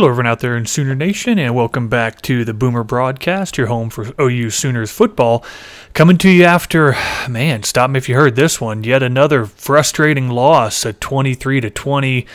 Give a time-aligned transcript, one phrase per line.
[0.00, 3.66] Hello, everyone out there in Sooner Nation, and welcome back to the Boomer Broadcast, your
[3.66, 5.44] home for OU Sooners football.
[5.92, 6.96] Coming to you after,
[7.28, 8.82] man, stop me if you heard this one.
[8.82, 12.26] Yet another frustrating loss, a 23 to 20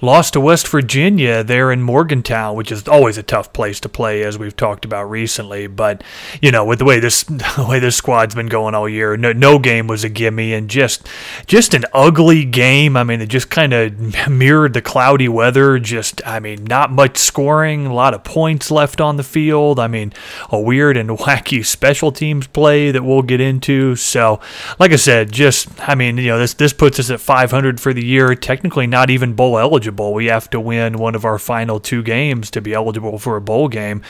[0.00, 4.22] loss to West Virginia there in Morgantown, which is always a tough place to play,
[4.22, 5.66] as we've talked about recently.
[5.66, 6.04] But
[6.40, 9.32] you know, with the way this the way this squad's been going all year, no,
[9.32, 11.08] no game was a gimme, and just
[11.46, 12.96] just an ugly game.
[12.96, 15.80] I mean, it just kind of mirrored the cloudy weather.
[15.80, 19.78] Just, I mean, not much scoring, a lot of points left on the field.
[19.78, 20.12] I mean,
[20.50, 23.96] a weird and wacky special teams play that we'll get into.
[23.96, 24.40] So,
[24.78, 27.92] like I said, just I mean, you know, this this puts us at 500 for
[27.92, 28.34] the year.
[28.34, 30.12] Technically, not even bowl eligible.
[30.12, 33.40] We have to win one of our final two games to be eligible for a
[33.40, 34.02] bowl game.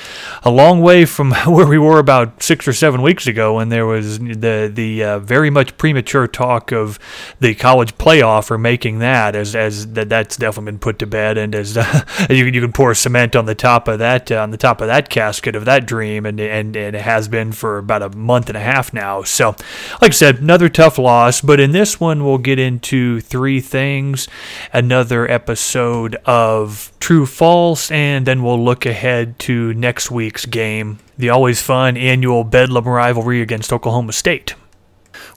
[0.43, 3.87] A long way from where we were about six or seven weeks ago, when there
[3.87, 6.99] was the the uh, very much premature talk of
[7.41, 11.39] the college playoff or making that as as that that's definitely been put to bed,
[11.39, 14.51] and as uh, you, you can pour cement on the top of that uh, on
[14.51, 17.79] the top of that casket of that dream, and and and it has been for
[17.79, 19.23] about a month and a half now.
[19.23, 19.57] So,
[20.01, 21.41] like I said, another tough loss.
[21.41, 24.29] But in this one, we'll get into three things
[24.73, 31.31] another episode of True False, and then we'll look ahead to next week's game, the
[31.31, 34.55] always fun annual Bedlam rivalry against Oklahoma State.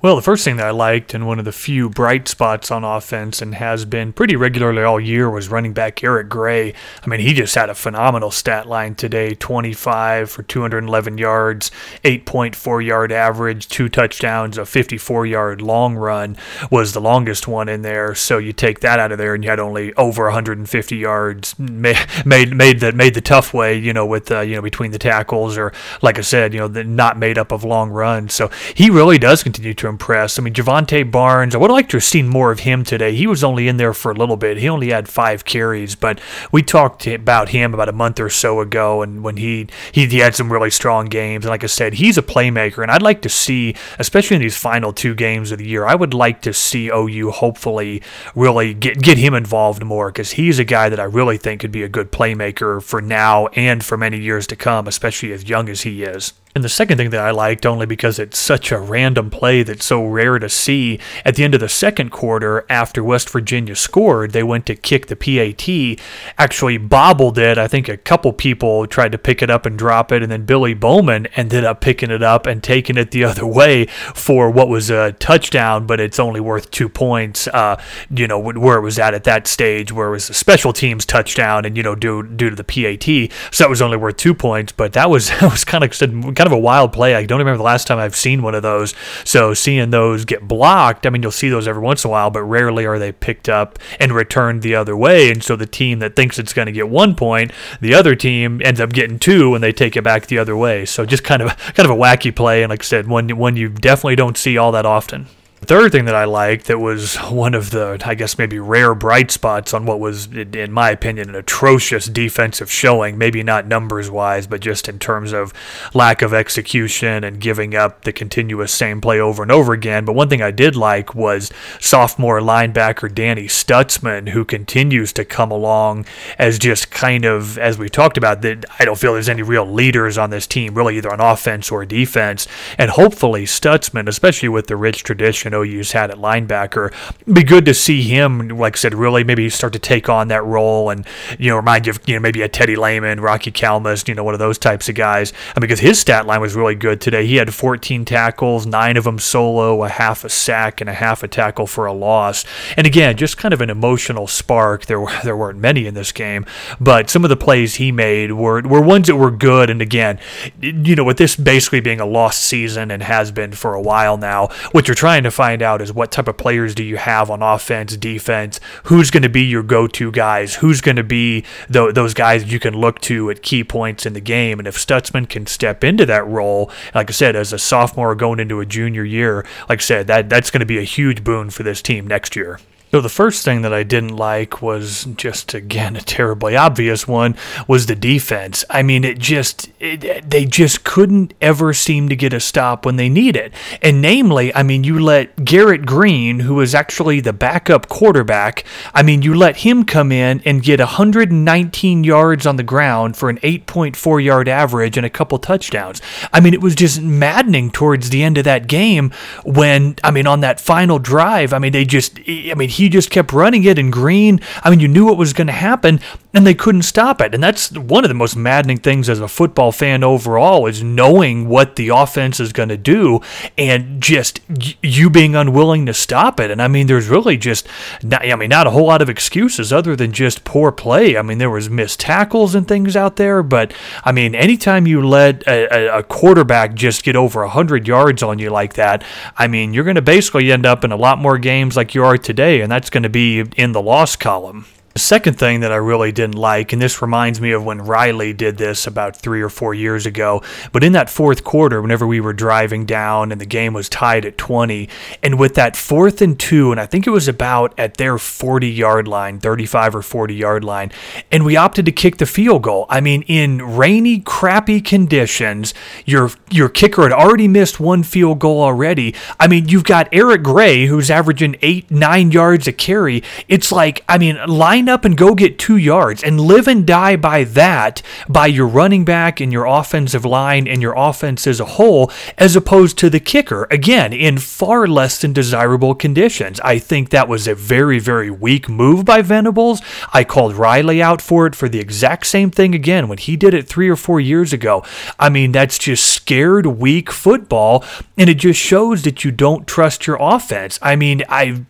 [0.01, 2.83] Well, the first thing that I liked, and one of the few bright spots on
[2.83, 6.73] offense, and has been pretty regularly all year, was running back Eric Gray.
[7.03, 11.71] I mean, he just had a phenomenal stat line today 25 for 211 yards,
[12.03, 16.37] 8.4 yard average, two touchdowns, a 54 yard long run
[16.69, 18.15] was the longest one in there.
[18.15, 21.97] So you take that out of there, and you had only over 150 yards made
[22.25, 25.57] made, that made the tough way, you know, with uh, you know between the tackles,
[25.57, 28.33] or like I said, you know, the, not made up of long runs.
[28.33, 30.37] So he really does continue to impress.
[30.37, 33.15] I mean, Jovantae Barnes, I would like to have seen more of him today.
[33.15, 34.57] He was only in there for a little bit.
[34.57, 36.19] He only had five carries, but
[36.51, 40.19] we talked about him about a month or so ago, and when he, he, he
[40.19, 41.45] had some really strong games.
[41.45, 44.57] And like I said, he's a playmaker, and I'd like to see, especially in these
[44.57, 48.01] final two games of the year, I would like to see OU hopefully
[48.35, 51.71] really get, get him involved more because he's a guy that I really think could
[51.71, 55.69] be a good playmaker for now and for many years to come, especially as young
[55.69, 56.33] as he is.
[56.53, 59.85] And the second thing that I liked, only because it's such a random play that's
[59.85, 64.31] so rare to see, at the end of the second quarter, after West Virginia scored,
[64.31, 65.97] they went to kick the PAT,
[66.37, 67.57] actually bobbled it.
[67.57, 70.45] I think a couple people tried to pick it up and drop it, and then
[70.45, 74.67] Billy Bowman ended up picking it up and taking it the other way for what
[74.67, 78.99] was a touchdown, but it's only worth two points, uh, you know, where it was
[78.99, 82.23] at at that stage, where it was a special teams touchdown, and, you know, due,
[82.23, 83.31] due to the PAT.
[83.53, 85.91] So that was only worth two points, but that was, that was kind of
[86.41, 87.13] kind of a wild play.
[87.13, 88.95] I don't remember the last time I've seen one of those.
[89.23, 92.31] So seeing those get blocked, I mean, you'll see those every once in a while,
[92.31, 95.29] but rarely are they picked up and returned the other way.
[95.29, 98.59] And so the team that thinks it's going to get one point, the other team
[98.65, 100.83] ends up getting two when they take it back the other way.
[100.83, 103.55] So just kind of kind of a wacky play, and like I said, one one
[103.55, 105.27] you definitely don't see all that often.
[105.61, 108.95] The third thing that I liked that was one of the, I guess, maybe rare
[108.95, 113.15] bright spots on what was, in my opinion, an atrocious defensive showing.
[113.15, 115.53] Maybe not numbers wise, but just in terms of
[115.93, 120.03] lack of execution and giving up the continuous same play over and over again.
[120.03, 125.51] But one thing I did like was sophomore linebacker Danny Stutzman, who continues to come
[125.51, 126.07] along
[126.39, 129.71] as just kind of, as we talked about, that I don't feel there's any real
[129.71, 132.47] leaders on this team, really, either on offense or defense.
[132.79, 136.93] And hopefully, Stutzman, especially with the rich tradition and OU's had at linebacker.
[137.21, 140.29] It'd be good to see him, like I said, really maybe start to take on
[140.29, 141.05] that role and,
[141.37, 144.23] you know, remind you of, you know, maybe a Teddy Lehman, Rocky Calmus, you know,
[144.23, 145.33] one of those types of guys.
[145.55, 147.25] I mean, because his stat line was really good today.
[147.25, 151.23] He had 14 tackles, nine of them solo, a half a sack, and a half
[151.23, 152.45] a tackle for a loss.
[152.77, 154.85] And again, just kind of an emotional spark.
[154.85, 156.45] There, were, there weren't many in this game,
[156.79, 159.69] but some of the plays he made were, were ones that were good.
[159.69, 160.19] And again,
[160.61, 164.17] you know, with this basically being a lost season and has been for a while
[164.17, 167.31] now, what you're trying to find out is what type of players do you have
[167.31, 171.91] on offense, defense, who's going to be your go-to guys, who's going to be the,
[171.91, 174.59] those guys you can look to at key points in the game.
[174.59, 178.39] And if Stutzman can step into that role, like I said, as a sophomore going
[178.39, 181.49] into a junior year, like I said, that that's going to be a huge boon
[181.49, 182.59] for this team next year.
[182.91, 187.37] So the first thing that I didn't like was just again a terribly obvious one
[187.65, 188.65] was the defense.
[188.69, 192.97] I mean, it just it, they just couldn't ever seem to get a stop when
[192.97, 193.53] they need it.
[193.81, 199.03] And namely, I mean, you let Garrett Greene, who was actually the backup quarterback, I
[199.03, 203.37] mean, you let him come in and get 119 yards on the ground for an
[203.37, 206.01] 8.4 yard average and a couple touchdowns.
[206.33, 209.13] I mean, it was just maddening towards the end of that game
[209.45, 212.89] when I mean, on that final drive, I mean, they just I mean, he he
[212.89, 215.99] just kept running it, and Greene, I mean, you knew what was going to happen,
[216.33, 217.33] and they couldn't stop it.
[217.33, 221.47] And that's one of the most maddening things as a football fan overall is knowing
[221.47, 223.19] what the offense is going to do
[223.57, 224.39] and just
[224.81, 226.49] you being unwilling to stop it.
[226.49, 227.67] And I mean, there's really just,
[228.01, 231.17] not, I mean, not a whole lot of excuses other than just poor play.
[231.17, 233.73] I mean, there was missed tackles and things out there, but
[234.03, 238.49] I mean, anytime you let a, a quarterback just get over 100 yards on you
[238.49, 239.03] like that,
[239.37, 242.03] I mean, you're going to basically end up in a lot more games like you
[242.05, 244.65] are today, that's going to be in the loss column.
[244.93, 248.33] The second thing that I really didn't like, and this reminds me of when Riley
[248.33, 250.43] did this about three or four years ago,
[250.73, 254.25] but in that fourth quarter, whenever we were driving down and the game was tied
[254.25, 254.89] at 20,
[255.23, 258.69] and with that fourth and two, and I think it was about at their 40
[258.69, 260.91] yard line, 35 or 40 yard line,
[261.31, 262.85] and we opted to kick the field goal.
[262.89, 265.73] I mean, in rainy, crappy conditions,
[266.05, 269.15] your your kicker had already missed one field goal already.
[269.39, 273.23] I mean, you've got Eric Gray, who's averaging eight, nine yards a carry.
[273.47, 276.87] It's like, I mean, line line up and go get two yards and live and
[276.87, 281.59] die by that, by your running back and your offensive line and your offense as
[281.59, 283.67] a whole, as opposed to the kicker.
[283.69, 286.59] Again, in far less than desirable conditions.
[286.61, 289.83] I think that was a very, very weak move by Venables.
[290.13, 293.53] I called Riley out for it for the exact same thing again when he did
[293.53, 294.83] it three or four years ago.
[295.19, 297.83] I mean, that's just scared, weak football,
[298.17, 300.79] and it just shows that you don't trust your offense.
[300.81, 301.65] I mean, I,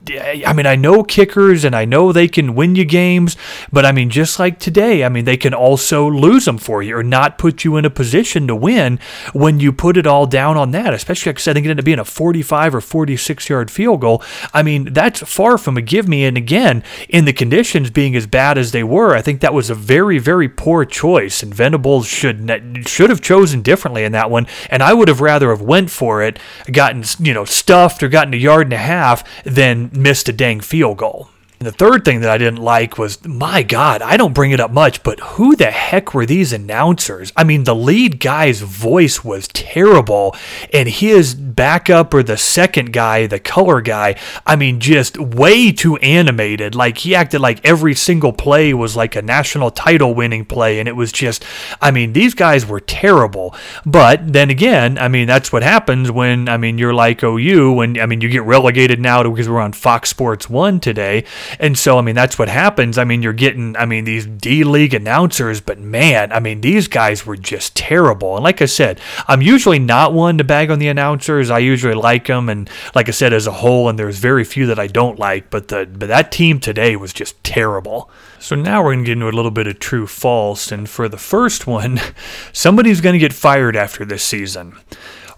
[0.48, 3.36] I mean, I know kickers and I know they can win you games games.
[3.72, 6.96] But I mean, just like today, I mean, they can also lose them for you
[6.96, 9.00] or not put you in a position to win
[9.34, 11.86] when you put it all down on that, especially because I think it ended up
[11.86, 14.24] being a 45 or 46 yard field goal.
[14.54, 16.26] I mean, that's far from a give me.
[16.26, 19.70] And again, in the conditions being as bad as they were, I think that was
[19.70, 21.44] a very, very poor choice.
[21.44, 22.40] And Venables should
[22.88, 24.48] should have chosen differently in that one.
[24.70, 26.38] And I would have rather have went for it,
[26.72, 30.60] gotten you know stuffed or gotten a yard and a half than missed a dang
[30.62, 31.30] field goal.
[31.62, 34.60] And the third thing that I didn't like was, my God, I don't bring it
[34.60, 37.32] up much, but who the heck were these announcers?
[37.38, 40.36] I mean, the lead guy's voice was terrible,
[40.74, 45.98] and his backup or the second guy, the color guy, I mean, just way too
[45.98, 46.74] animated.
[46.74, 50.90] Like, he acted like every single play was like a national title winning play, and
[50.90, 51.46] it was just,
[51.80, 53.54] I mean, these guys were terrible.
[53.86, 58.00] But then again, I mean, that's what happens when, I mean, you're like OU, when,
[58.00, 61.24] I mean, you get relegated now to, because we're on Fox Sports 1 today.
[61.60, 62.98] And so, I mean, that's what happens.
[62.98, 66.88] I mean, you're getting, I mean, these D League announcers, but man, I mean, these
[66.88, 68.36] guys were just terrible.
[68.36, 71.50] And like I said, I'm usually not one to bag on the announcers.
[71.50, 72.50] I usually like them.
[72.50, 75.50] And like I said, as a whole, and there's very few that I don't like,
[75.50, 78.10] but, the, but that team today was just terrible.
[78.40, 80.72] So now we're going to get into a little bit of true false.
[80.72, 82.00] And for the first one,
[82.54, 84.76] somebody's going to get fired after this season.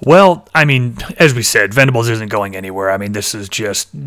[0.06, 2.92] Well, I mean, as we said, Venables isn't going anywhere.
[2.92, 3.98] I mean, this is just, I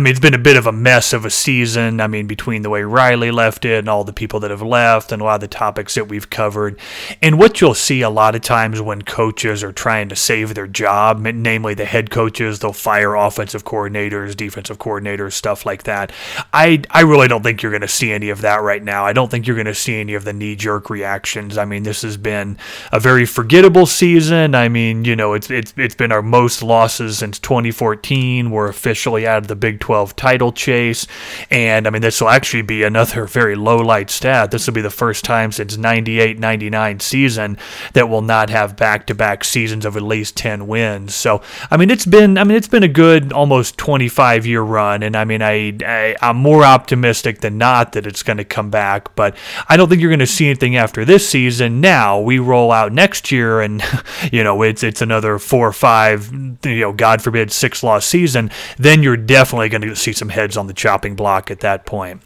[0.00, 2.00] mean, it's been a bit of a mess of a season.
[2.00, 5.12] I mean, between the way Riley left it and all the people that have left
[5.12, 6.80] and a lot of the topics that we've covered.
[7.20, 10.66] And what you'll see a lot of times when coaches are trying to save their
[10.66, 16.12] job, namely the head coaches, they'll fire offensive coordinators, defensive coordinators, stuff like that.
[16.54, 19.04] I, I really don't think you're going to see any of that right now.
[19.04, 21.58] I don't think you're going to see any of the knee jerk reactions.
[21.58, 22.56] I mean, this has been
[22.90, 24.54] a very forgettable season.
[24.54, 28.50] I mean, you know, it's it's it's been our most losses since 2014.
[28.50, 31.06] We're officially out of the Big 12 title chase,
[31.50, 34.50] and I mean this will actually be another very low light stat.
[34.50, 37.58] This will be the first time since 98-99 season
[37.94, 41.14] that we'll not have back to back seasons of at least 10 wins.
[41.14, 45.02] So I mean it's been I mean it's been a good almost 25 year run,
[45.02, 48.70] and I mean I, I I'm more optimistic than not that it's going to come
[48.70, 49.36] back, but
[49.68, 51.80] I don't think you're going to see anything after this season.
[51.80, 53.82] Now we roll out next year, and
[54.32, 56.32] you know it's it's another another four or five,
[56.64, 60.56] you know, God forbid, six loss season, then you're definitely going to see some heads
[60.56, 62.22] on the chopping block at that point.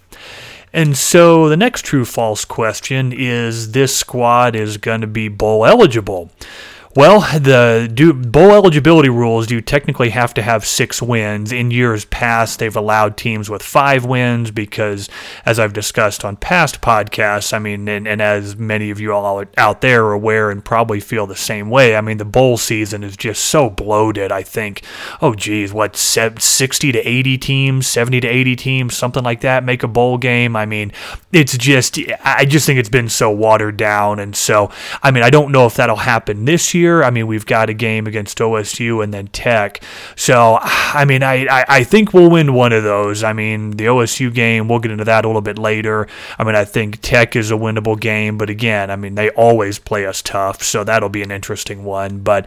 [0.72, 5.64] And so the next true false question is this squad is going to be bowl
[5.64, 6.30] eligible.
[6.96, 11.52] Well, the do, bowl eligibility rules do technically have to have six wins.
[11.52, 15.10] In years past, they've allowed teams with five wins because,
[15.44, 19.44] as I've discussed on past podcasts, I mean, and, and as many of you all
[19.58, 23.04] out there are aware and probably feel the same way, I mean, the bowl season
[23.04, 24.32] is just so bloated.
[24.32, 24.80] I think,
[25.20, 29.82] oh, geez, what, 60 to 80 teams, 70 to 80 teams, something like that make
[29.82, 30.56] a bowl game?
[30.56, 30.92] I mean,
[31.30, 34.18] it's just, I just think it's been so watered down.
[34.18, 34.70] And so,
[35.02, 37.68] I mean, I don't know if that'll happen this year year, I mean, we've got
[37.68, 39.82] a game against OSU and then Tech.
[40.14, 43.24] So, I mean, I, I, I think we'll win one of those.
[43.24, 46.06] I mean, the OSU game, we'll get into that a little bit later.
[46.38, 49.78] I mean, I think Tech is a winnable game, but again, I mean, they always
[49.78, 52.20] play us tough, so that'll be an interesting one.
[52.20, 52.46] But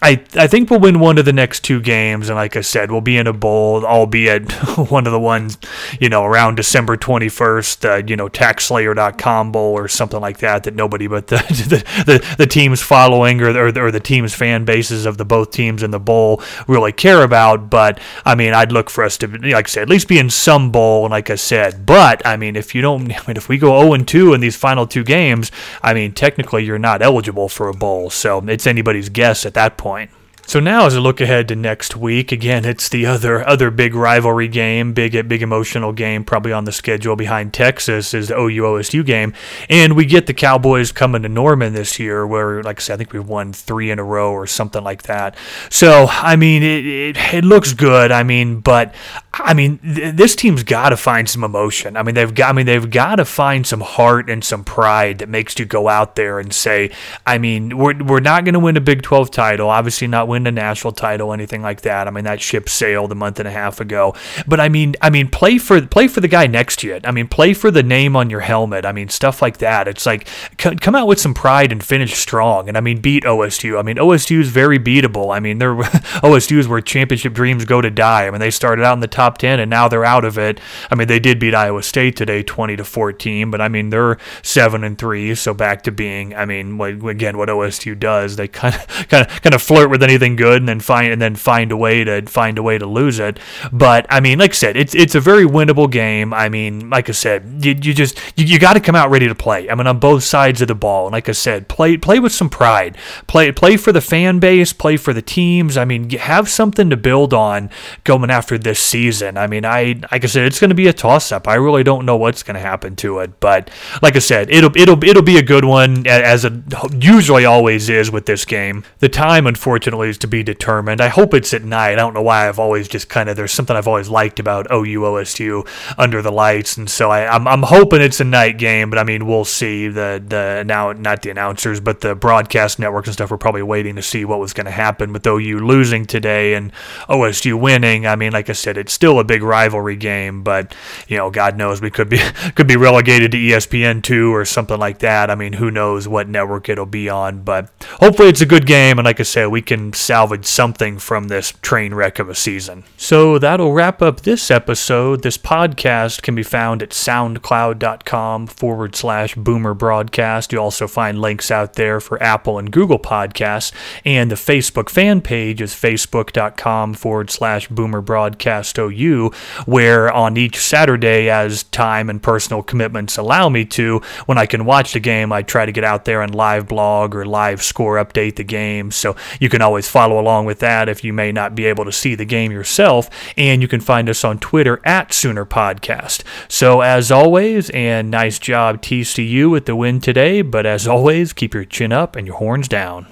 [0.00, 2.90] I, I think we'll win one of the next two games, and like I said,
[2.90, 4.52] we'll be in a bowl, albeit
[4.90, 5.58] one of the ones,
[5.98, 10.74] you know, around December 21st, uh, you know, TaxSlayer.com bowl or something like that, that
[10.74, 15.06] nobody but the the, the, the teams following or, or, or the team's fan bases
[15.06, 17.70] of the both teams in the bowl really care about.
[17.70, 20.30] But I mean, I'd look for us to, like I said, at least be in
[20.30, 21.86] some bowl, and like I said.
[21.86, 24.40] But I mean, if you don't, I mean, if we go 0 and 2 in
[24.40, 25.50] these final two games,
[25.82, 28.10] I mean, technically you're not eligible for a bowl.
[28.10, 30.10] So it's anybody's guess at that point.
[30.48, 33.94] So now, as I look ahead to next week, again, it's the other other big
[33.94, 38.62] rivalry game, big big emotional game, probably on the schedule behind Texas is the OU
[38.62, 39.34] OSU game,
[39.68, 42.96] and we get the Cowboys coming to Norman this year, where, like I said, I
[42.96, 45.36] think we've won three in a row or something like that.
[45.68, 48.10] So I mean, it it, it looks good.
[48.10, 48.94] I mean, but
[49.34, 51.94] I mean, th- this team's got to find some emotion.
[51.94, 52.48] I mean, they've got.
[52.48, 55.88] I mean, they've got to find some heart and some pride that makes you go
[55.88, 56.90] out there and say,
[57.26, 60.37] I mean, we're we're not going to win a Big 12 title, obviously not win
[60.38, 62.06] win a national title, anything like that.
[62.06, 64.14] I mean, that ship sailed a month and a half ago.
[64.46, 67.00] But I mean, I mean, play for play for the guy next to you.
[67.04, 68.86] I mean, play for the name on your helmet.
[68.86, 69.88] I mean, stuff like that.
[69.88, 70.28] It's like
[70.58, 72.68] come out with some pride and finish strong.
[72.68, 73.78] And I mean, beat OSU.
[73.78, 75.34] I mean, OSU is very beatable.
[75.34, 78.26] I mean, they're OSU is where championship dreams go to die.
[78.26, 80.60] I mean, they started out in the top ten and now they're out of it.
[80.90, 83.50] I mean, they did beat Iowa State today, twenty to fourteen.
[83.50, 86.34] But I mean, they're seven and three, so back to being.
[86.34, 90.02] I mean, again, what OSU does, they kind of kind of kind of flirt with
[90.02, 92.86] anything good and then find and then find a way to find a way to
[92.86, 93.38] lose it.
[93.72, 96.32] But I mean, like I said, it's it's a very winnable game.
[96.34, 99.28] I mean, like I said, you, you just you, you got to come out ready
[99.28, 99.68] to play.
[99.70, 101.06] I mean, on both sides of the ball.
[101.06, 102.96] And like I said, play play with some pride.
[103.26, 104.72] Play play for the fan base.
[104.72, 105.76] Play for the teams.
[105.76, 107.70] I mean, have something to build on
[108.04, 109.36] going after this season.
[109.36, 111.48] I mean, I like I said, it's going to be a toss up.
[111.48, 113.70] I really don't know what's going to happen to it, but
[114.02, 116.52] like I said, it'll it'll it'll be a good one as it
[116.92, 118.84] usually always is with this game.
[118.98, 121.00] The time, unfortunately, is to be determined.
[121.00, 121.92] I hope it's at night.
[121.92, 124.66] I don't know why I've always just kind of there's something I've always liked about
[124.72, 128.90] OU OSU under the lights, and so I, I'm I'm hoping it's a night game.
[128.90, 129.88] But I mean, we'll see.
[129.88, 133.96] The the now not the announcers, but the broadcast networks and stuff were probably waiting
[133.96, 136.72] to see what was going to happen with OU losing today and
[137.08, 138.06] OSU winning.
[138.06, 140.74] I mean, like I said, it's still a big rivalry game, but
[141.06, 142.18] you know, God knows we could be
[142.54, 145.30] could be relegated to ESPN two or something like that.
[145.30, 148.98] I mean, who knows what network it'll be on, but hopefully it's a good game.
[148.98, 152.84] And like I said, we can salvage something from this train wreck of a season.
[152.96, 155.22] So that'll wrap up this episode.
[155.22, 160.52] This podcast can be found at soundcloud.com forward slash boomer broadcast.
[160.52, 163.72] You'll also find links out there for Apple and Google podcasts.
[164.04, 169.32] And the Facebook fan page is facebook.com forward slash boomer broadcast OU,
[169.66, 174.64] where on each Saturday, as time and personal commitments allow me to, when I can
[174.64, 177.96] watch the game, I try to get out there and live blog or live score
[177.96, 178.90] update the game.
[178.90, 181.92] So you can always follow along with that if you may not be able to
[181.92, 183.10] see the game yourself.
[183.36, 186.22] And you can find us on Twitter at Sooner Podcast.
[186.48, 191.54] So as always, and nice job TCU with the win today, but as always, keep
[191.54, 193.06] your chin up and your horns down.